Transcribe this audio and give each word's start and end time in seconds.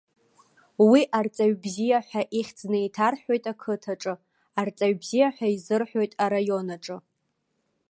Уи 0.89 1.01
арҵаҩ 1.19 1.53
бзиа 1.61 1.99
ҳәа 2.07 2.21
ихьӡ 2.39 2.59
неиҭарҳәоит 2.71 3.45
ақыҭаҿы, 3.51 4.13
арҵаҩ 4.61 4.93
бзиа 4.99 5.29
ҳәа 5.35 5.47
изырҳәоит 5.55 6.13
араион 6.23 6.67
аҿы. 6.75 6.97